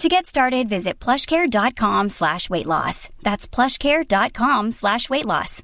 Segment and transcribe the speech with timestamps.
[0.00, 3.10] To get started, visit plushcare.com slash weight loss.
[3.20, 5.62] That's plushcare.com slash weight loss.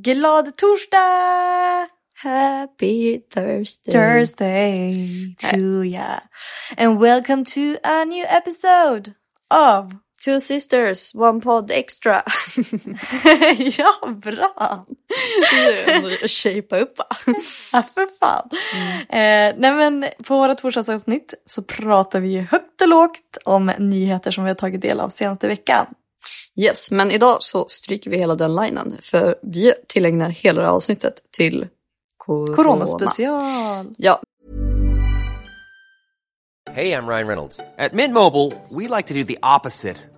[0.00, 1.88] Glad torsdag!
[2.14, 3.92] Happy Thursday.
[3.92, 6.20] Thursday to ya.
[6.78, 9.16] And welcome to a new episode
[9.50, 12.22] of Two sisters, one pod extra.
[13.78, 14.86] ja, bra!
[16.26, 17.06] Shapea upp va?
[17.72, 18.48] Alltså fan.
[19.08, 24.30] Eh, nej men på våra torsdagsavsnitt så pratar vi ju högt och lågt om nyheter
[24.30, 25.86] som vi har tagit del av senaste veckan.
[26.56, 30.74] Yes, men idag så stryker vi hela den linen för vi tillägnar hela det här
[30.74, 31.66] avsnittet till
[32.16, 32.56] corona.
[32.56, 33.94] Coronaspecial.
[33.98, 34.20] Ja,
[36.72, 37.60] Hey, I'm Ryan Reynolds.
[37.78, 39.96] At Mint Mobile, we like to do the opposite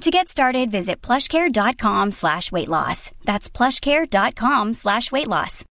[0.00, 3.10] To get started, visit plushcare.com slash weight loss.
[3.24, 5.64] That's plushcare.com slash weight loss.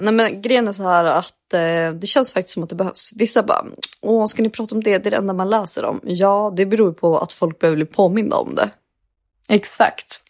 [0.00, 3.12] nej men grejen är så här att eh, det känns faktiskt som att det behövs.
[3.16, 3.64] Vissa bara,
[4.00, 4.98] åh ska ni prata om det?
[4.98, 6.00] Det är det enda man läser om.
[6.04, 8.70] Ja, det beror på att folk behöver bli påminda om det.
[9.48, 10.22] Exakt.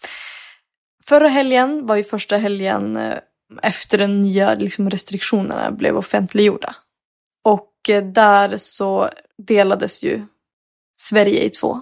[1.07, 3.19] Förra helgen var ju första helgen eh,
[3.63, 6.75] efter de nya liksom, restriktionerna blev offentliggjorda.
[7.45, 10.27] Och eh, där så delades ju
[11.01, 11.81] Sverige i två.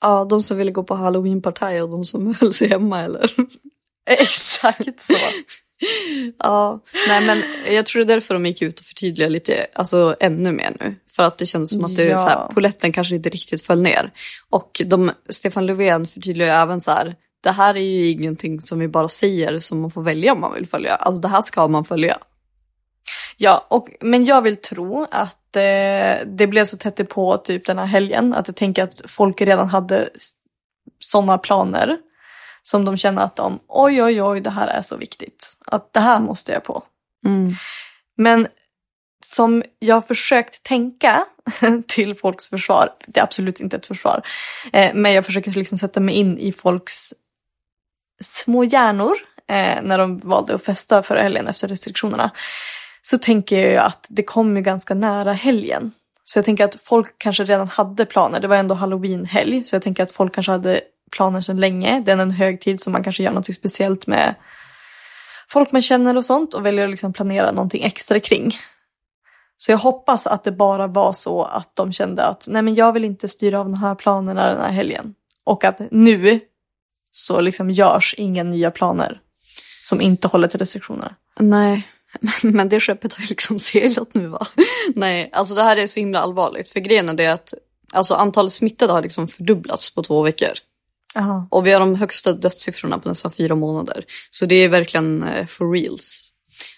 [0.00, 3.30] Ja, de som ville gå på halloweenpartaj och de som höll sig hemma eller?
[4.10, 5.14] Exakt så.
[6.38, 7.42] Ja, nej men
[7.74, 10.94] jag tror det är därför de gick ut och förtydligade lite, alltså ännu mer nu.
[11.10, 12.18] För att det känns som att det Ja.
[12.18, 14.12] så här, poletten kanske inte riktigt föll ner.
[14.50, 18.88] Och de, Stefan Löfven förtydligar även så här, det här är ju ingenting som vi
[18.88, 20.94] bara säger som man får välja om man vill följa.
[20.94, 22.18] Alltså det här ska man följa.
[23.36, 27.78] Ja, och, men jag vill tro att eh, det blev så tätt på typ den
[27.78, 30.08] här helgen att jag tänker att folk redan hade
[30.98, 31.98] sådana planer
[32.62, 35.56] som de känner att de, oj oj oj, det här är så viktigt.
[35.66, 36.82] Att det här måste jag på.
[38.16, 38.48] Men
[39.24, 41.24] som jag har försökt tänka
[41.88, 44.26] till folks försvar, det är absolut inte ett försvar,
[44.72, 47.14] eh, men jag försöker liksom sätta mig in i folks
[48.20, 49.16] små hjärnor
[49.48, 52.30] eh, när de valde att festa förra helgen efter restriktionerna.
[53.10, 55.92] Så tänker jag ju att det kommer ganska nära helgen.
[56.24, 58.40] Så jag tänker att folk kanske redan hade planer.
[58.40, 60.80] Det var ändå halloweenhelg, Så jag tänker att folk kanske hade
[61.10, 62.00] planer sedan länge.
[62.00, 64.34] Det är en högtid som man kanske gör något speciellt med
[65.48, 66.54] folk man känner och sånt.
[66.54, 68.50] Och väljer att liksom planera någonting extra kring.
[69.56, 72.92] Så jag hoppas att det bara var så att de kände att nej men jag
[72.92, 75.14] vill inte styra av de här planerna den här helgen.
[75.44, 76.40] Och att nu
[77.10, 79.20] så liksom görs inga nya planer
[79.82, 81.14] som inte håller till restriktionerna.
[81.40, 81.86] Nej,
[82.42, 84.46] men det skeppet har ju liksom seglat nu va?
[84.94, 86.68] Nej, alltså det här är så himla allvarligt.
[86.68, 87.54] För grejen är att
[87.92, 90.52] alltså, antalet smittade har liksom fördubblats på två veckor.
[91.14, 91.48] Aha.
[91.50, 94.04] Och vi har de högsta dödssiffrorna på nästan fyra månader.
[94.30, 96.32] Så det är verkligen eh, for reals.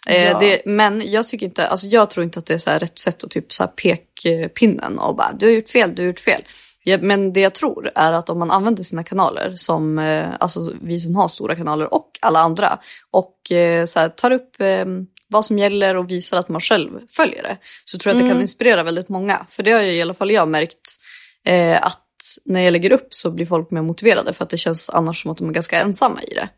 [0.06, 0.38] Eh, Ja.
[0.38, 3.24] det, men jag tycker inte, alltså jag tror inte att det är så rätt sätt
[3.24, 6.42] att typ så här pekpinnen och bara du har gjort fel, du har gjort fel.
[6.88, 10.72] Ja, men det jag tror är att om man använder sina kanaler, som eh, alltså
[10.82, 12.78] vi som har stora kanaler och alla andra,
[13.10, 14.84] och eh, så här, tar upp eh,
[15.28, 18.32] vad som gäller och visar att man själv följer det, så tror jag att det
[18.32, 19.46] kan inspirera väldigt många.
[19.50, 20.96] För det har ju i alla fall jag märkt
[21.44, 22.04] eh, att
[22.44, 25.30] när jag lägger upp så blir folk mer motiverade för att det känns annars som
[25.30, 26.48] att de är ganska ensamma i det.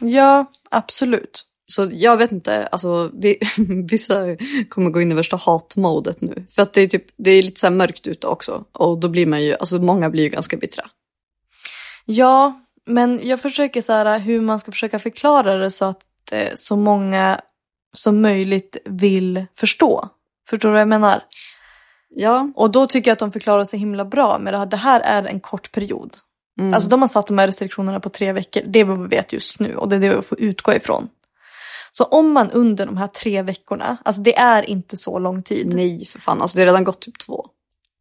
[0.00, 1.44] Ja, absolut.
[1.66, 3.38] Så jag vet inte, alltså vi,
[3.90, 4.36] vissa
[4.68, 6.46] kommer gå in i värsta hatmodet nu.
[6.50, 8.64] För att det är, typ, det är lite så mörkt ute också.
[8.72, 10.84] Och då blir man ju, alltså många blir ju ganska bittra.
[12.04, 16.02] Ja, men jag försöker så här hur man ska försöka förklara det så att
[16.32, 17.40] eh, så många
[17.92, 20.08] som möjligt vill förstå.
[20.48, 21.22] Förstår du vad jag menar?
[22.08, 24.66] Ja, Och då tycker jag att de förklarar sig himla bra med det här.
[24.66, 26.16] Det här är en kort period.
[26.74, 28.62] Alltså de har satt de här restriktionerna på tre veckor.
[28.66, 31.08] Det är vad vi vet just nu och det är det vi får utgå ifrån.
[31.96, 35.74] Så om man under de här tre veckorna, alltså det är inte så lång tid.
[35.74, 37.46] nej för fan, alltså det har redan gått typ två.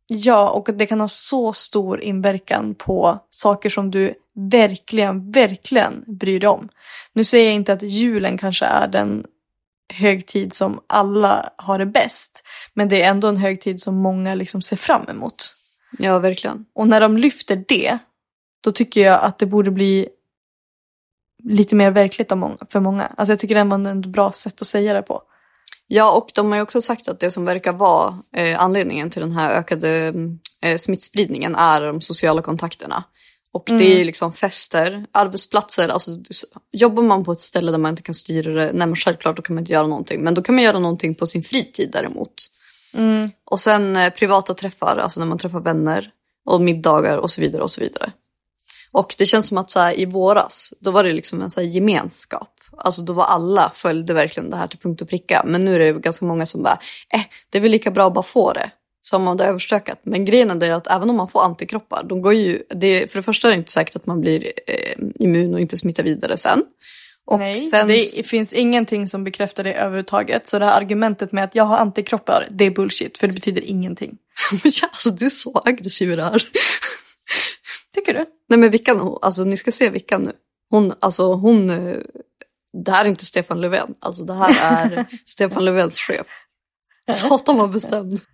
[0.08, 4.14] Ja, och det kan ha så stor inverkan på saker som du
[4.52, 6.70] verkligen, verkligen bryr dig om.
[7.14, 9.26] Nu säger jag inte att julen kanske är den
[9.94, 12.44] högtid som alla har det bäst.
[12.74, 15.56] Men det är ändå en högtid som många liksom ser fram emot.
[16.00, 16.66] Ja, verkligen.
[16.76, 17.98] Och när de lyfter det,
[18.64, 20.10] då tycker jag att det borde bli
[21.44, 23.06] lite mer verkligt av många, för många.
[23.18, 25.22] Alltså jag tycker det var ett bra sätt att säga det på.
[25.88, 29.22] Ja, och de har ju också sagt att det som verkar vara eh, anledningen till
[29.22, 30.14] den här ökade
[30.62, 33.04] eh, smittspridningen är de sociala kontakterna.
[33.54, 36.12] Och det är ju liksom fester, arbetsplatser, alltså
[36.72, 39.42] jobbar man på ett ställe där man inte kan styra det, nej men självklart då
[39.42, 40.24] kan man inte göra någonting.
[40.24, 42.34] Men då kan man göra någonting på sin fritid däremot.
[43.46, 46.12] Och sen eh, privata träffar, alltså när man träffar vänner
[46.46, 48.12] och middagar och så vidare och så vidare.
[48.94, 51.60] Och det känns som att så här, i våras, då var det liksom en så
[51.60, 52.50] här, gemenskap.
[52.78, 55.44] Alltså då var alla följde verkligen det här till punkt och pricka.
[55.46, 56.80] Men nu är det ganska många som bara,
[57.14, 58.72] eh, det är väl lika bra att bara få det.
[59.02, 60.00] Så har man det överstökat.
[60.04, 63.24] Men grejen är att även om man får antikroppar, de går ju, det, för det
[63.24, 66.64] första är det inte säkert att man blir eh, immun och inte smittar vidare sen.
[67.26, 70.48] Och Nej, sen, det finns ingenting som bekräftar det överhuvudtaget.
[70.48, 73.18] Så det här argumentet med att jag har antikroppar, det är bullshit.
[73.18, 74.18] För det betyder ingenting.
[74.92, 76.44] alltså, du är så aggressiv i det här.
[77.94, 78.26] Tycker du?
[78.50, 80.32] Nej men Vickan, alltså ni ska se Vickan nu.
[80.70, 81.98] Hon, alltså hon, eh,
[82.86, 86.28] det här är inte Stefan Löfven, alltså det här är Stefan Löfvens chef.
[87.12, 88.20] Satan vad bestämd.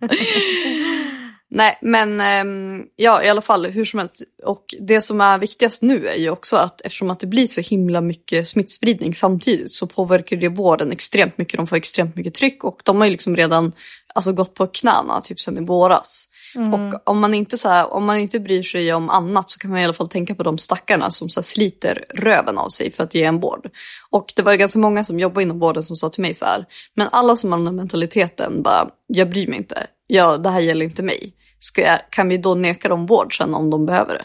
[1.52, 4.22] Nej men ehm, ja i alla fall hur som helst.
[4.44, 7.60] Och det som är viktigast nu är ju också att eftersom att det blir så
[7.60, 11.56] himla mycket smittspridning samtidigt så påverkar det vården extremt mycket.
[11.56, 13.72] De får extremt mycket tryck och de har ju liksom redan
[14.14, 16.28] alltså, gått på knäna typ sedan i våras.
[16.72, 19.70] Och om man, inte så här, om man inte bryr sig om annat så kan
[19.70, 22.92] man i alla fall tänka på de stackarna som så här, sliter röven av sig
[22.92, 23.70] för att ge en vård.
[24.10, 26.44] Och det var ju ganska många som jobbar inom vården som sa till mig så
[26.44, 26.64] här,
[26.94, 30.60] men alla som har den här mentaliteten bara, jag bryr mig inte, ja, det här
[30.60, 31.32] gäller inte mig.
[31.76, 34.24] Jag, kan vi då neka dem vård sen om de behöver det?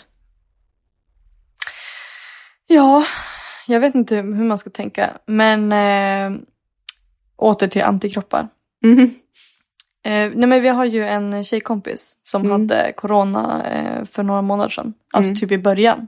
[2.68, 3.04] Ja,
[3.68, 5.10] jag vet inte hur man ska tänka.
[5.26, 6.40] Men eh,
[7.38, 8.48] åter till antikroppar.
[8.84, 9.16] Mhm.
[10.06, 12.52] Eh, nej men vi har ju en tjejkompis som Mm.
[12.52, 14.94] hade corona eh, för några månader sedan.
[15.14, 16.08] Alltså typ i början.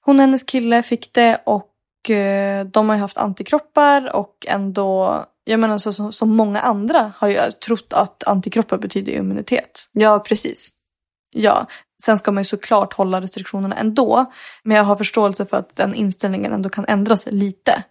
[0.00, 5.24] Hon och hennes kille fick det och eh, de har ju haft antikroppar och ändå,
[5.44, 9.88] jag menar så, så, så många andra har ju trott att antikroppar betyder immunitet.
[9.92, 10.72] Ja, precis.
[11.30, 11.66] Ja,
[12.02, 14.24] sen ska man ju såklart hålla restriktionerna ändå.
[14.62, 17.84] Men jag har förståelse för att den inställningen ändå kan ändras lite.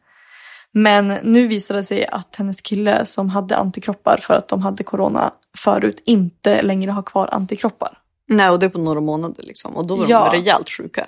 [0.72, 4.84] Men nu visade det sig att hennes kille som hade antikroppar för att de hade
[4.84, 7.98] corona förut inte längre har kvar antikroppar.
[8.28, 9.76] Nej, och det är på några månader liksom.
[9.76, 10.26] Och då var Ja.
[10.32, 11.08] de rejält sjuka.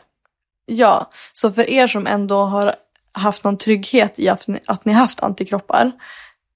[0.66, 2.75] Ja, så för er som ändå har
[3.12, 5.92] haft någon trygghet i att ni, att ni haft antikroppar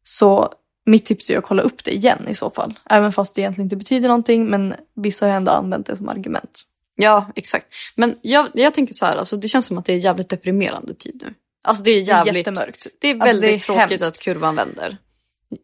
[0.03, 0.53] så
[0.85, 2.79] mitt tips är att kolla upp det igen i så fall.
[2.89, 6.61] Även fast det egentligen inte betyder någonting men vissa har ändå använt det som argument.
[6.95, 7.65] Ja, exakt.
[7.97, 10.93] Men jag, jag tänker så här, alltså, det känns som att det är jävligt deprimerande
[10.93, 11.33] tid nu.
[11.63, 12.35] Alltså det är jävligt...
[12.47, 12.87] jättemörkt.
[13.01, 14.03] Det är Alltså, väldigt det är tråkigt hemskt.
[14.03, 14.97] att kurvan vänder.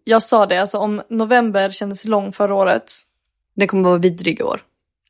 [0.03, 2.91] Jag sa det, alltså om november kändes lång förra året.
[3.55, 4.61] Det kommer vara vidrig i år.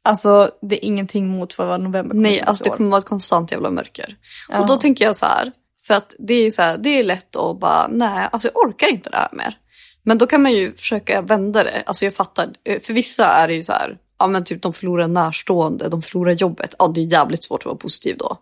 [0.04, 2.76] Alltså det är ingenting mot vad november kommer Nej, alltså det år.
[2.78, 4.16] kommer vara ett konstant jävla mörker.
[4.50, 4.60] Ja.
[4.62, 5.52] Och då tänker jag så här,
[5.88, 8.88] för att det är så här, det är lätt att bara, nej, alltså jag orkar
[8.88, 9.58] inte det här mer.
[10.04, 11.84] Men då kan man ju försöka vända det.
[11.86, 14.74] Alltså jag fattar, eh, för vissa är det ju så här, ja men typ de
[14.74, 16.76] förlorar en närstående, de förlorar jobbet.
[16.80, 18.38] Ja, det är jävligt svårt att vara positiv då.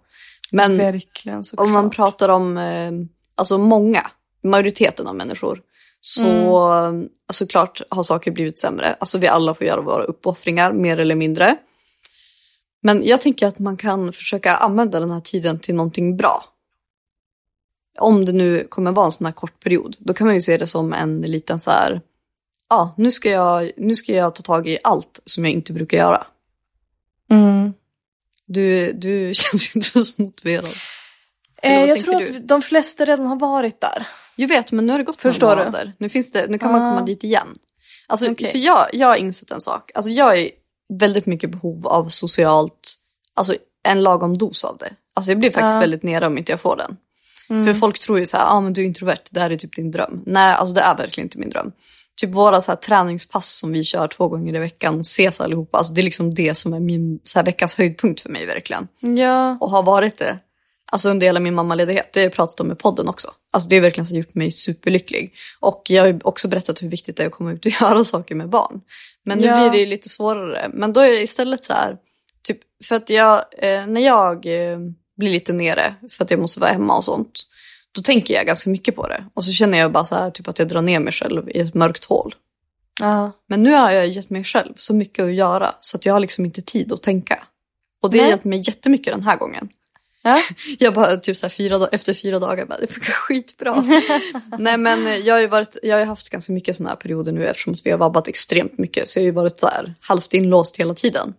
[0.52, 1.66] Men Verkligen såklart.
[1.66, 2.92] om man pratar om, eh,
[3.36, 4.12] alltså många,
[4.44, 5.62] majoriteten av människor,
[6.02, 6.26] så
[6.72, 7.10] Mm.
[7.28, 8.96] alltså klart har saker blivit sämre.
[9.00, 11.56] Alltså vi alla får göra våra uppoffringar, mer eller mindre.
[12.82, 16.46] Men jag tänker att man kan försöka använda den här tiden till någonting bra.
[18.00, 20.58] Om det nu kommer vara en sån här kort period, då kan man ju se
[20.58, 22.02] det som en liten så här,
[22.70, 25.98] ja, nu ska jag, nu ska jag ta tag i allt som jag inte brukar
[25.98, 26.28] göra.
[27.32, 27.74] Mm.
[28.46, 30.68] Du, du känns inte så motiverad.
[31.62, 32.26] Eh, jag tror du?
[32.26, 34.08] att de flesta redan har varit där.
[34.36, 35.94] Jag vet, men nu har det gått Förstår några månader.
[35.98, 36.90] Nu, finns det, nu kan man Ah.
[36.94, 37.58] komma dit igen.
[38.08, 38.52] Alltså, Okej.
[38.52, 39.92] för jag, jag har insett en sak.
[39.94, 40.50] Alltså, jag är
[40.94, 42.94] väldigt mycket behov av socialt,
[43.34, 44.94] alltså en lagom dos av det.
[45.14, 45.80] Alltså jag blir faktiskt Ja.
[45.80, 46.98] väldigt nere om inte jag får den.
[47.50, 47.66] Mm.
[47.66, 49.76] För folk tror ju så här, ah, men du är introvert, det här är typ
[49.76, 50.24] din dröm.
[50.26, 51.72] Nej, alltså det är verkligen inte min dröm.
[52.22, 55.78] Typ våra så här, träningspass som vi kör två gånger i veckan och ses allihopa,
[55.78, 58.88] alltså det är liksom det som är min så här, veckans höjdpunkt för mig verkligen.
[59.00, 59.58] Ja.
[59.62, 60.38] Och har varit det
[60.92, 62.14] alltså under hela min mammaledighet.
[62.14, 63.32] Det har jag pratat om i podden också.
[63.52, 65.34] Alltså det har verkligen så gjort mig superlycklig.
[65.60, 68.36] Och jag har också berättat hur viktigt det är att komma ut och göra saker
[68.36, 68.82] med barn.
[69.26, 69.60] Men nu Ja.
[69.60, 70.70] blir det ju lite svårare.
[70.74, 71.98] Men då är jag istället så här,
[72.48, 74.80] typ, för att jag, eh, när jag eh,
[75.24, 77.44] blir lite nere för att jag måste vara hemma och sånt,
[77.92, 79.26] då tänker jag ganska mycket på det.
[79.34, 81.60] Och så känner jag bara så här, typ att jag drar ner mig själv i
[81.60, 82.36] ett mörkt hål.
[83.00, 83.32] Ja.
[83.48, 86.20] Men nu har jag gett mig själv så mycket att göra så att jag har
[86.20, 87.44] liksom inte tid att tänka.
[88.02, 89.70] Och det har hjälpt mig jättemycket den här gången.
[90.24, 90.42] Ja.
[90.80, 93.84] Jag bara typ så här fyra, efter fyra dagar bara, det funkar skitbra.
[94.60, 97.48] Nej men jag har ju varit, jag har haft ganska mycket sådana här perioder nu
[97.48, 99.08] eftersom vi har vabbat extremt mycket.
[99.08, 101.34] Så jag har ju varit så här halvt inlåst hela tiden.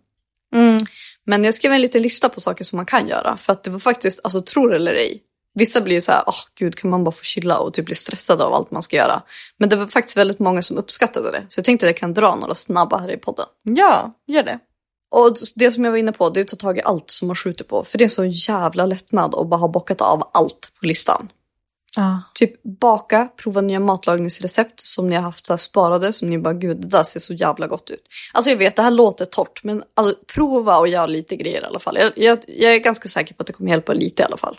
[0.54, 0.78] Mm.
[1.26, 3.36] Men jag skrev en liten lista på saker som man kan göra.
[3.36, 5.22] För att det var faktiskt, alltså tror det eller ej.
[5.54, 7.94] Vissa blir ju så här, åh gud kan man bara få chilla och typ bli
[7.94, 9.22] stressad av allt man ska göra.
[9.56, 11.46] Men det var faktiskt väldigt många som uppskattade det.
[11.48, 13.46] Så jag tänkte att jag kan dra några snabba här i podden.
[13.62, 14.58] ja, gör det.
[15.10, 17.28] Och det som jag var inne på, det är att ta tag i allt som
[17.28, 17.84] man skjuter på.
[17.84, 21.28] För det är så jävla lättnad att bara ha bockat av allt på listan.
[21.96, 22.22] Ja.
[22.34, 26.76] Typ baka, prova nya matlagningsrecept som ni har haft så sparade som ni bara gud
[26.76, 28.08] det där ser så jävla gott ut.
[28.32, 31.64] Alltså jag vet det här låter torrt men alltså prova och göra lite grejer i
[31.64, 31.96] alla fall.
[32.00, 34.58] Jag, jag, jag är ganska säker på att det kommer hjälpa lite i alla fall.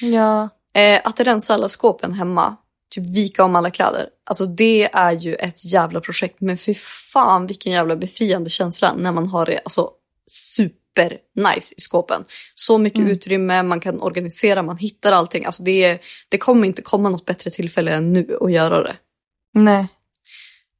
[0.00, 0.48] Ja.
[0.74, 2.56] Eh, att rensa alla skåpen hemma,
[2.90, 4.08] typ vika om alla kläder.
[4.24, 6.74] Alltså det är ju ett jävla projekt men för
[7.12, 9.90] fan vilken jävla befriande känsla när man har det alltså
[10.26, 10.85] super
[11.34, 12.24] nice i skåpen.
[12.54, 13.10] Så mycket Mm.
[13.12, 15.44] utrymme, man kan organisera, man hittar allting.
[15.44, 15.98] Alltså det,
[16.28, 18.96] det kommer inte komma något bättre tillfälle än nu att göra det.
[19.54, 19.86] Nej.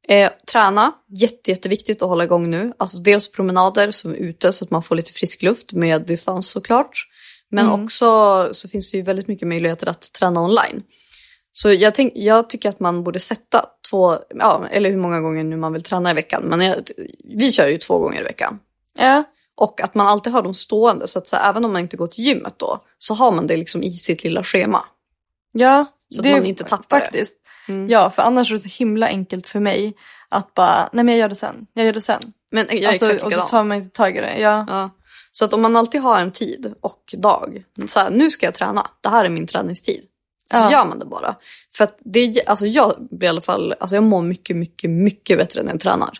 [0.08, 2.72] Eh, träna, jätte, jätteviktigt att hålla igång nu.
[2.78, 6.48] Alltså dels promenader som är ute så att man får lite frisk luft med distans
[6.50, 7.06] såklart.
[7.50, 7.84] Men Mm.
[7.84, 10.82] också så finns det ju väldigt mycket möjligheter att träna online.
[11.52, 15.44] Så jag, tänk, jag tycker att man borde sätta två, ja, eller hur många gånger
[15.44, 16.42] nu man vill träna i veckan.
[16.42, 16.74] Men jag,
[17.24, 18.58] vi kör ju två gånger i veckan.
[18.98, 19.24] Ja.
[19.56, 21.96] Och att man alltid har dem stående så att så här, även om man inte
[21.96, 24.84] går till gymmet då så har man det liksom i sitt lilla schema.
[25.52, 25.84] Ja.
[26.14, 27.04] Så att det man inte tappar det.
[27.04, 27.38] faktiskt.
[27.68, 27.88] Mm.
[27.88, 29.94] Ja, för annars är det så himla enkelt för mig
[30.28, 31.66] att bara, nej men jag gör det sen.
[31.72, 32.32] Jag gör det sen.
[32.50, 33.48] Men jag är alltså, exakt och så likadan.
[33.48, 34.38] tar man inte tag i det.
[34.38, 34.64] Ja.
[34.68, 34.90] Ja.
[35.32, 38.54] Så att om man alltid har en tid och dag, så här, nu ska jag
[38.54, 40.02] träna, det här är min träningstid.
[40.50, 40.72] Så Ja.
[40.72, 41.36] gör man det bara.
[41.76, 45.38] För att det, alltså jag blir i alla fall, alltså jag mår mycket, mycket, mycket
[45.38, 46.18] bättre när jag tränar.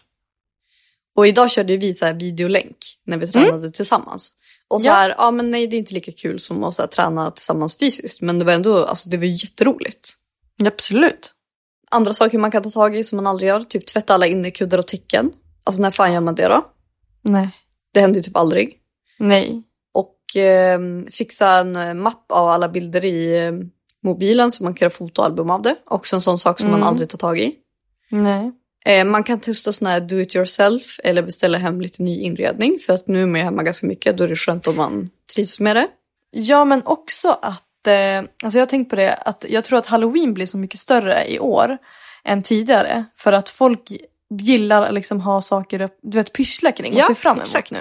[1.17, 4.33] Och idag körde vi så här videolänk när vi tränade tillsammans.
[4.69, 6.87] Och så här, ja men nej det är inte lika kul som att så här,
[6.87, 8.21] träna tillsammans fysiskt.
[8.21, 10.09] Men det var ändå, alltså det var jätteroligt.
[10.65, 11.33] Absolut.
[11.91, 14.79] Andra saker man kan ta tag i som man aldrig gör, typ tvätta alla innekuddar
[14.79, 15.31] och täcken.
[15.65, 16.67] Alltså när fan gör man det då?
[17.23, 17.51] Nej.
[17.93, 18.77] Det händer ju typ aldrig.
[19.19, 19.63] Nej.
[19.95, 20.81] och eh,
[21.11, 23.53] fixa en eh, mapp av alla bilder i eh,
[24.03, 25.77] mobilen så man kan göra fotoalbum av det.
[25.87, 26.81] Också en sån sak som Mm.
[26.81, 27.55] man aldrig tar tag i.
[28.11, 28.53] Nej.
[28.87, 32.79] Eh, man kan testa sån här do it yourself eller beställa hem lite ny inredning
[32.87, 34.17] för att nu är man hemma ganska mycket.
[34.17, 35.89] Då är det skönt om man trivs med det.
[36.31, 39.87] Ja, men också att, eh, alltså jag har tänkt på det, att jag tror att
[39.87, 41.79] halloween blir så mycket större i år
[42.25, 43.05] än tidigare.
[43.17, 43.93] För att folk
[44.41, 47.71] gillar att liksom ha saker du vet, pyssla kring och Ja, se fram emot exakt.
[47.73, 47.79] nu.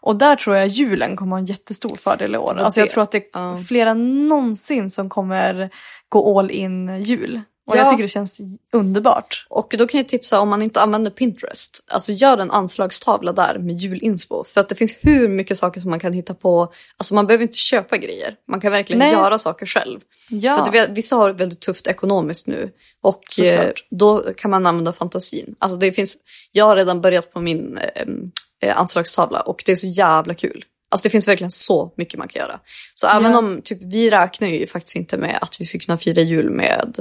[0.00, 2.58] Och där tror jag julen kommer ha en jättestor fördel i år.
[2.58, 3.58] Alltså jag tror att det är Ja.
[3.68, 5.70] fler än någonsin som kommer
[6.08, 7.40] gå all in jul.
[7.68, 7.80] Och Ja.
[7.80, 8.40] jag tycker det känns
[8.72, 9.46] underbart.
[9.48, 11.84] Och då kan jag tipsa om man inte använder Pinterest.
[11.90, 14.44] Alltså gör en anslagstavla där med julinspo.
[14.44, 16.72] För att det finns hur mycket saker som man kan hitta på.
[16.96, 18.34] Alltså man behöver inte köpa grejer.
[18.50, 19.12] Man kan verkligen Nej.
[19.12, 20.00] göra saker själv.
[20.30, 20.66] Ja.
[20.72, 22.70] För att vissa har det väldigt tufft ekonomiskt nu.
[23.00, 23.86] Och eh, Såklart.
[23.90, 25.54] då kan man använda fantasin.
[25.58, 26.16] Alltså det finns,
[26.52, 28.02] jag har redan börjat på min eh,
[28.62, 30.64] eh, anslagstavla och det är så jävla kul.
[30.90, 32.60] Alltså det finns verkligen så mycket man kan göra.
[32.94, 33.38] Så även Ja.
[33.38, 36.98] om typ, vi räknar ju faktiskt inte med att vi ska kunna fira jul med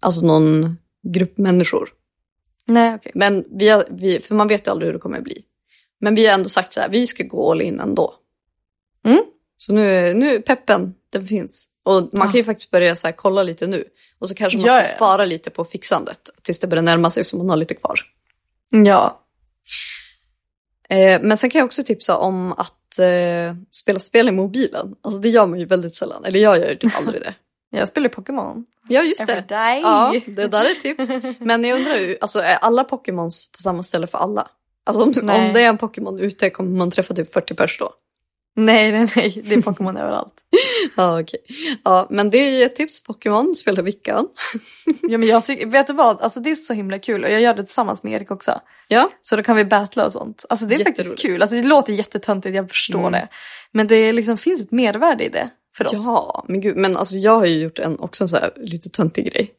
[0.00, 1.88] alltså någon grupp människor.
[2.64, 3.12] Nej, okej.
[3.14, 5.42] Men vi har, vi, för man vet ju aldrig hur det kommer bli.
[6.00, 8.14] Men vi har ändå sagt så här, vi ska gå all in ändå.
[9.06, 9.22] Mm.
[9.56, 11.68] Så nu, nu peppen, den finns.
[11.82, 12.22] Och man Ja.
[12.24, 13.84] kan ju faktiskt börja så här, kolla lite nu.
[14.18, 14.96] Och så kanske man Ja, ska ja.
[14.96, 18.00] spara lite på fixandet tills det börjar närma sig så man har lite kvar.
[18.70, 19.22] Ja.
[20.88, 24.94] Eh, men sen kan jag också tipsa om att eh, spela spel i mobilen.
[25.00, 26.24] Alltså det gör man ju väldigt sällan.
[26.24, 27.34] Eller jag gör ju typ aldrig det.
[27.78, 28.64] Jag spelar Pokémon.
[28.88, 29.44] Ja, just det.
[29.48, 31.38] Ja, det där är tips.
[31.40, 34.48] Men jag undrar ju, alltså är alla Pokémons på samma ställe för alla?
[34.84, 35.46] Alltså om, Nej.
[35.48, 37.90] om det är en Pokémon ute kommer man träffa typ 40 pers då.
[38.58, 39.42] Nej, nej, nej.
[39.44, 40.32] Det är Pokémon överallt.
[40.96, 41.40] Ja, okej.
[41.84, 43.02] Ja, men det är ju ett tips.
[43.02, 44.28] Pokémon, spela Vickan.
[45.02, 46.20] Ja, men jag tycker, vet du vad?
[46.20, 48.60] Alltså, det är så himla kul och jag gör det tillsammans med Erik också.
[48.88, 49.10] Ja.
[49.22, 50.44] Så då kan vi battla och sånt.
[50.48, 51.42] Alltså det är faktiskt kul.
[51.42, 53.12] Alltså det låter jättetöntigt, jag förstår Mm.
[53.12, 53.28] det.
[53.72, 55.92] Men det liksom finns ett mervärde i det för oss.
[56.06, 56.76] Ja, men gud.
[56.76, 59.52] Men alltså jag har ju gjort en också så här lite töntig grej.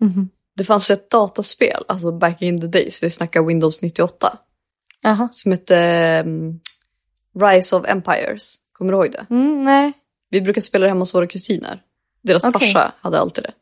[0.00, 0.28] Mhm.
[0.56, 4.38] Det fanns ett dataspel, alltså back in the days, vi snackar Windows 98,
[5.02, 5.28] Jaha.
[5.32, 6.60] som hette um,
[7.40, 8.56] Rise of Empires.
[8.72, 9.26] Kommer du ihåg det?
[9.30, 9.92] Mm, nej.
[10.30, 11.82] Vi brukade spela det hemma hos våra kusiner.
[12.22, 12.72] Deras Okej.
[12.72, 13.52] farsa hade alltid det.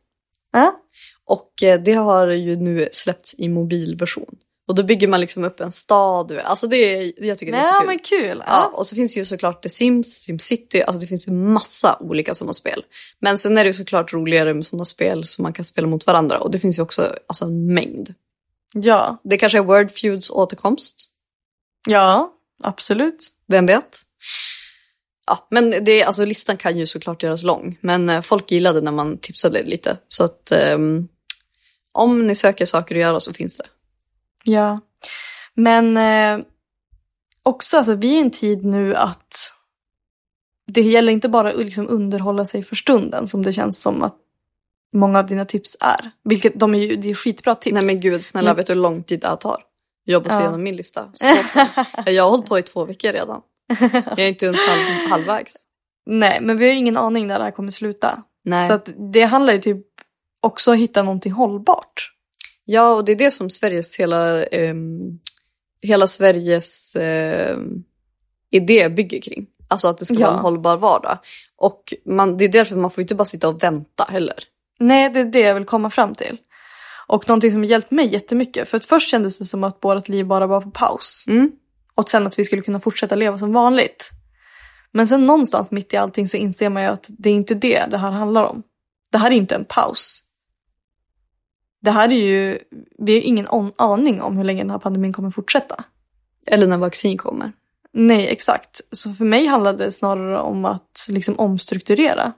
[0.52, 0.76] Ja.
[1.25, 4.37] Och eh, det har ju nu släppts i mobilversion.
[4.71, 6.33] Och då bygger man liksom upp en stad.
[6.45, 7.87] Alltså det är, jag tycker det är jättekul.
[7.87, 8.43] men kul.
[8.47, 8.71] Ja, Ja.
[8.75, 12.53] och så finns ju såklart The Sims, SimCity, alltså det finns ju massa olika sådana
[12.53, 12.85] spel.
[13.21, 16.07] Men sen är det ju såklart roligare med sådana spel som man kan spela mot
[16.07, 18.15] varandra och det finns ju också alltså, en mängd.
[18.75, 19.21] ja.
[19.25, 21.09] Det kanske är Wordfeuds återkomst,
[21.89, 23.29] Ja, absolut.
[23.47, 23.99] vem vet?
[25.27, 28.93] Ja, men det, alltså, listan kan ju såklart göras lång, men eh, folk gillade när
[28.93, 29.97] man tipsade lite.
[30.09, 31.09] Så att ehm,
[31.93, 33.65] om ni söker saker att göra så finns det.
[34.44, 34.80] Ja.
[35.54, 36.47] Men eh,
[37.42, 39.35] också, alltså, vi är i en tid nu att
[40.73, 44.16] det gäller inte bara att liksom underhålla sig för stunden som det känns som att
[44.97, 46.11] många av dina tips är.
[46.25, 47.75] Vilket de är ju, det är skitbra tips.
[47.75, 49.62] Nej men gud, snälla Men- vet du hur lång tid det här tar?
[50.06, 50.42] Jobba sig Ja.
[50.42, 51.12] igenom min lista.
[52.06, 53.42] Jag har hållit på i två veckor redan.
[54.06, 55.54] Jag är inte ens halv, halvvägs.
[56.06, 58.23] Nej, men vi har ju ingen aning när det här kommer sluta.
[58.44, 58.68] Nej.
[58.68, 59.87] Så att det handlar ju typ
[60.40, 62.12] också om att hitta någonting hållbart.
[62.73, 65.19] Ja, och det är det som Sveriges hela, ehm,
[65.83, 67.83] hela Sveriges ehm,
[68.50, 69.47] idé bygger kring.
[69.69, 70.27] Alltså att det ska Ja.
[70.27, 71.19] vara en hållbar vardag.
[71.57, 74.35] Och man, det är därför man får inte bara sitta och vänta heller.
[74.79, 76.37] Nej, det är det jag vill komma fram till.
[77.07, 78.69] Och någonting som har hjälpt mig jättemycket.
[78.69, 81.25] För att först kändes det som att vårt liv bara var på paus.
[81.29, 81.53] Mm.
[81.95, 84.11] Och sen att vi skulle kunna fortsätta leva som vanligt.
[84.93, 87.87] Men sen någonstans mitt i allting så inser man ju att det är inte det
[87.91, 88.62] det här handlar om.
[89.12, 90.23] Det här är inte en paus.
[91.81, 92.59] Det här är ju,
[92.99, 95.85] vi har ingen aning om hur länge den här pandemin kommer fortsätta.
[96.47, 97.53] Eller när vaccin kommer.
[97.93, 98.81] Nej, exakt.
[98.93, 102.33] Så för mig handlar det snarare om att liksom omstrukturera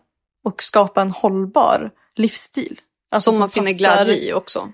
[0.45, 2.81] och skapa en hållbar livsstil.
[3.11, 4.69] Alltså som man finner passar- glädje i också.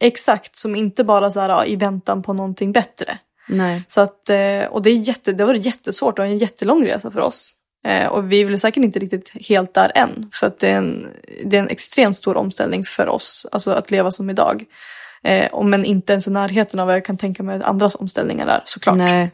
[0.00, 3.18] Exakt, som inte bara så här, ja, i väntan på någonting bättre.
[3.48, 3.84] Nej.
[3.86, 7.20] Så att, eh, och det, är jätte, det var jättesvårt och en jättelång resa för
[7.20, 7.54] oss.
[7.86, 10.30] Eh, Och vi är väl säkert inte riktigt helt där än.
[10.32, 11.06] För att det är en,
[11.44, 14.64] det är en extremt stor omställning för oss, alltså att leva som idag.
[15.24, 18.62] Eh, Men inte ens i närheten av vad jag kan tänka mig andras omställningar är
[18.64, 18.96] såklart.
[18.96, 19.32] Nej.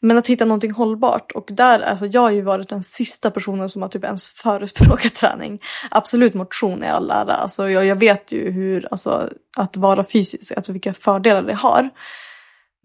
[0.00, 1.32] Men att hitta någonting hållbart.
[1.32, 5.14] Och där, alltså jag har ju varit den sista personen som har typ ens förespråkat
[5.20, 5.60] träning.
[5.90, 7.34] Absolut motion är all ära.
[7.34, 11.90] Alltså jag, jag vet ju hur, alltså att vara fysisk, alltså vilka fördelar det har.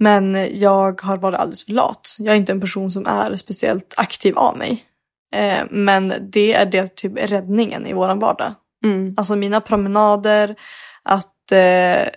[0.04, 2.16] Men jag har varit alldeles för lat.
[2.20, 4.84] Jag är inte en person som är speciellt aktiv av mig.
[5.36, 8.54] Eh, men det är det typ räddningen i våran vardag.
[8.86, 9.14] Mm.
[9.18, 10.56] Alltså mina promenader,
[11.04, 12.08] att eh,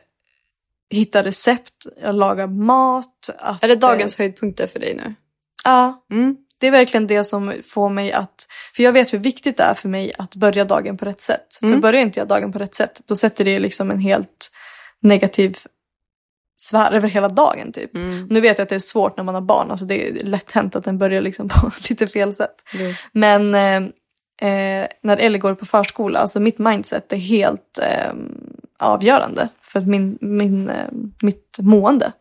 [0.91, 3.31] hitta recept, att laga mat.
[3.39, 5.15] Att, Är det eh, dagens höjdpunkter för dig nu?
[5.65, 6.37] Ja, Mm.
[6.59, 8.47] det är verkligen det som får mig att...
[8.77, 11.47] För jag vet hur viktigt det är för mig att börja dagen på rätt sätt.
[11.61, 11.81] För Mm.
[11.81, 14.51] börjar inte jag dagen på rätt sätt, då sätter det liksom en helt
[15.03, 15.59] negativ
[16.57, 17.97] sfär över hela dagen typ.
[17.97, 18.27] Mm.
[18.31, 20.51] Nu vet jag att det är svårt när man har barn, alltså det är lätt
[20.51, 22.55] hänt att den börjar liksom på lite fel sätt.
[22.75, 22.95] Jo.
[23.13, 23.77] Men eh,
[24.51, 28.13] eh, när Ellie går på förskola, alltså mitt mindset är helt eh,
[28.79, 30.89] avgörande för min, min, eh,
[31.23, 32.13] mitt mående.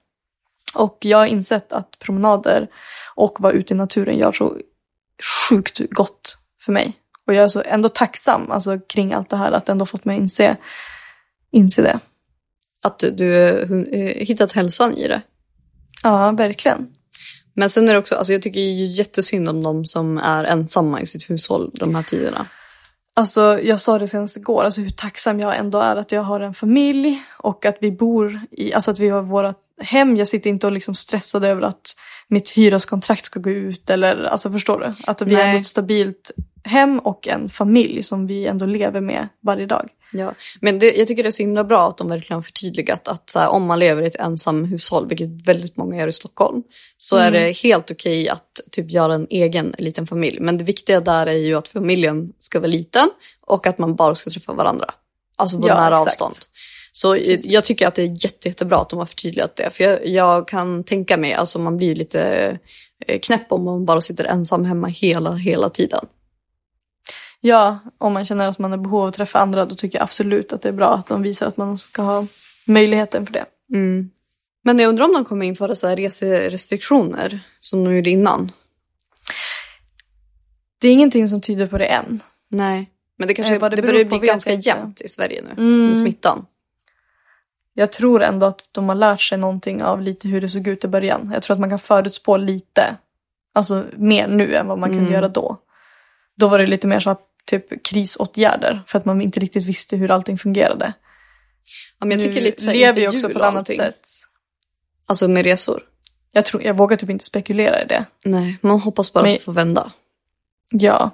[0.76, 2.68] Och jag har insett att promenader
[3.16, 4.58] och vara ute i naturen gör så
[5.50, 6.94] sjukt gott för mig.
[7.28, 10.06] Och jag är så ändå tacksam alltså, kring allt det här, att det ändå fått
[10.06, 10.56] mig inse,
[11.52, 12.00] inse det.
[12.86, 13.60] Att du, du
[13.92, 15.22] eh, hittat hälsan i det.
[16.04, 16.88] Ja, verkligen.
[17.54, 21.02] Men sen är det också, alltså jag tycker ju jättesynd om de som är ensamma
[21.02, 22.48] i sitt hushåll de här tiderna.
[23.14, 26.40] Alltså, jag sa det senast igår, alltså hur tacksam jag ändå är att jag har
[26.40, 30.18] en familj och att vi bor i, alltså att vi har våra hem.
[30.18, 31.96] Jag sitter inte och liksom stressad över att
[32.28, 35.12] mitt hyreskontrakt ska gå ut eller, alltså förstår du?
[35.12, 35.52] Att vi Nej.
[35.52, 36.32] har ett stabilt
[36.66, 39.90] hem och en familj som vi ändå lever med varje dag.
[40.14, 40.34] Ja.
[40.62, 43.32] Men det, jag tycker det är så himla bra att de verkligen har förtydligat att
[43.36, 46.64] här, om man lever i ett ensam hushåll, vilket väldigt många gör i Stockholm,
[46.98, 50.40] så är det helt okej att typ göra en egen liten familj.
[50.40, 53.10] Men det viktiga där är ju att familjen ska vara liten
[53.42, 54.94] och att man bara ska träffa varandra.
[55.36, 56.22] Alltså på Ja, nära exakt.
[56.22, 56.36] avstånd.
[56.92, 59.70] Så jag tycker att det är jätte, jättebra att de har förtydligat det.
[59.70, 62.58] För jag, jag kan tänka mig, alltså man blir lite
[63.08, 66.06] eh, knäpp om man bara sitter ensam hemma hela, hela tiden.
[67.48, 70.04] Ja, om man känner att man har behov av att träffa andra då tycker jag
[70.04, 72.26] absolut att det är bra att de visar att man ska ha
[72.66, 73.46] möjligheten för det.
[73.74, 74.10] Mm.
[74.64, 78.52] Men jag undrar om de kommer införa så här reserestriktioner som de gjorde innan.
[80.82, 82.20] Det är ingenting som tyder på det än.
[82.50, 82.90] Nej.
[83.18, 84.70] Men det, kanske, Eh, det, det börjar bli ganska inte.
[84.70, 85.88] jämnt i Sverige nu Mm.
[85.88, 86.46] med smittan.
[87.74, 90.84] Jag tror ändå att de har lärt sig någonting av lite hur det såg ut
[90.84, 91.32] i början.
[91.34, 92.96] Jag tror att man kan förutspå lite.
[93.54, 95.14] Alltså mer nu än vad man kunde Mm.
[95.14, 95.58] göra då.
[96.38, 98.84] Då var det lite mer så här, typ krisåtgärder.
[98.88, 100.94] För att man inte riktigt visste hur allting fungerade.
[102.00, 103.46] Ja, men jag nu tycker lite så här lever vi inför också på och ett
[103.46, 104.08] annat sätt.
[105.06, 105.84] Alltså med resor.
[106.32, 108.06] Jag, tror, jag vågar typ inte spekulera i det.
[108.26, 109.92] Nej, man hoppas bara Men- att det får vända.
[110.72, 111.12] Ja.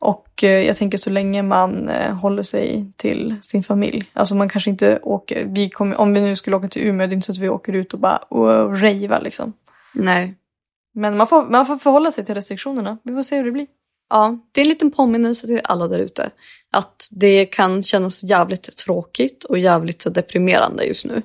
[0.00, 4.10] Och eh, jag tänker så länge man eh, håller sig till sin familj.
[4.12, 7.12] Alltså man kanske inte åker, vi kommer, om vi nu skulle åka till Umeå, det
[7.12, 9.52] är inte så att vi åker ut och bara wow, rejva liksom.
[9.94, 10.34] Nej.
[10.94, 12.98] Men man får, man får förhålla sig till restriktionerna.
[13.02, 13.66] Vi får se hur det blir.
[14.10, 16.30] Ja, det är en liten påminnelse till alla där ute.
[16.72, 21.22] Att det kan kännas jävligt tråkigt och jävligt så deprimerande just nu.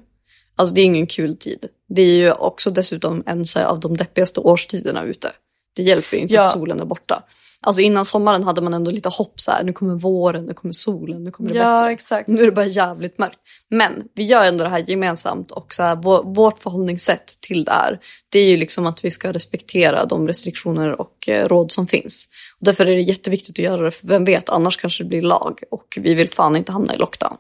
[0.56, 1.66] Alltså det är ingen kul tid.
[1.90, 5.32] Det är ju också dessutom en så här, av de deppigaste årstiderna ute.
[5.76, 6.44] Det hjälper ju inte Ja.
[6.44, 7.24] att solen är borta.
[7.66, 10.74] Alltså innan sommaren hade man ändå lite hopp så här, nu kommer våren, nu kommer
[10.74, 11.92] solen, nu kommer det Ja, bättre.
[11.92, 12.28] exakt.
[12.28, 13.40] Nu är det bara jävligt mörkt.
[13.70, 17.72] Men vi gör ändå det här gemensamt och så här, vår, vårt förhållningssätt till det
[17.72, 21.88] här, det är ju liksom att vi ska respektera de restriktioner och eh, råd som
[21.88, 22.28] finns.
[22.60, 25.22] Och därför är det jätteviktigt att göra det, för vem vet, annars kanske det blir
[25.22, 27.38] lag och vi vill fan inte hamna i lockdown.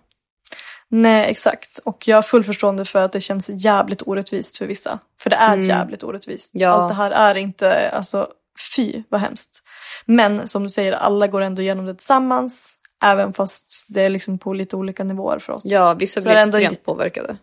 [0.96, 1.80] Nej, exakt.
[1.80, 5.00] Och jag har full förstående för att det känns jävligt orättvist för vissa.
[5.20, 5.66] För det är Mm.
[5.66, 6.50] jävligt orättvist.
[6.54, 6.70] Ja.
[6.70, 8.28] Allt det här är inte, alltså
[8.76, 9.64] fy vad hemskt.
[10.06, 12.80] Men som du säger, alla går ändå igenom det tillsammans.
[13.04, 15.62] Även fast det är liksom på lite olika nivåer för oss.
[15.66, 17.38] Ja, vissa Så blir ändå- extremt påverkade.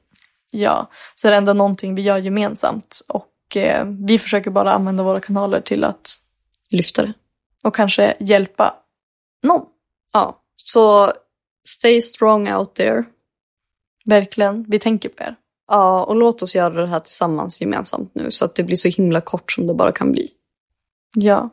[0.51, 3.01] Ja, så är det ändå någonting vi gör gemensamt.
[3.09, 6.03] Och eh, vi försöker bara använda våra kanaler till att,
[6.71, 7.13] Lyfta det.
[7.65, 8.75] och kanske hjälpa
[9.43, 9.67] någon.
[10.13, 11.13] Ja, så
[11.69, 13.05] stay strong out there.
[14.11, 15.37] Verkligen, vi tänker på er.
[15.69, 18.89] Ja, och låt oss göra det här tillsammans gemensamt nu så att det blir så
[18.89, 20.29] himla kort som det bara kan bli.
[21.15, 21.51] Ja.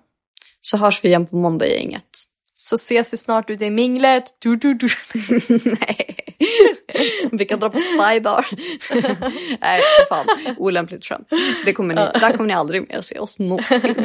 [0.61, 2.07] Så hörs vi igen på måndag gänget.
[2.55, 4.23] Så ses vi snart ute i minglet.
[4.39, 4.87] Du, du, du.
[5.65, 6.15] Nej.
[7.31, 8.47] Vi kan dra på spybar.
[9.61, 10.55] Nej, för fan.
[10.57, 11.27] Olämpligt skämt.
[11.65, 13.95] Det kommer ni, där kommer ni aldrig mer se oss någonsin.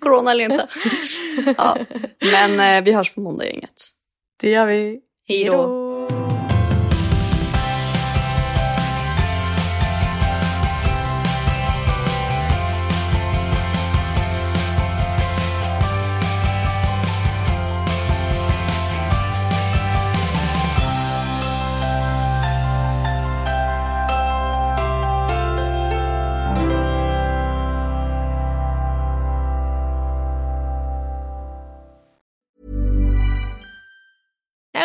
[0.00, 0.68] Corona eller inte.
[1.56, 1.76] Ja.
[2.32, 3.88] Men eh, vi hörs på måndag gänget.
[4.40, 5.00] Det gör vi.
[5.28, 5.91] Hej då.